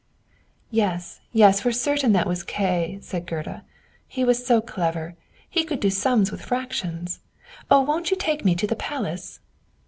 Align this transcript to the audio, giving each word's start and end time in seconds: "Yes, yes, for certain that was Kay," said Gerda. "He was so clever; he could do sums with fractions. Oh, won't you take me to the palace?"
"Yes, 0.71 1.19
yes, 1.31 1.59
for 1.61 1.71
certain 1.71 2.11
that 2.13 2.25
was 2.25 2.41
Kay," 2.41 2.97
said 3.03 3.27
Gerda. 3.27 3.63
"He 4.07 4.23
was 4.23 4.43
so 4.43 4.59
clever; 4.59 5.15
he 5.47 5.63
could 5.63 5.79
do 5.79 5.91
sums 5.91 6.31
with 6.31 6.41
fractions. 6.41 7.19
Oh, 7.69 7.81
won't 7.81 8.09
you 8.09 8.17
take 8.17 8.43
me 8.43 8.55
to 8.55 8.65
the 8.65 8.75
palace?" 8.75 9.41